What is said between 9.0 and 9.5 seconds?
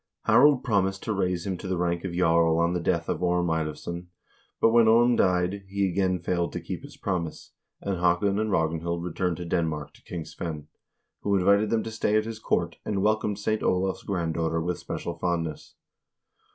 returned to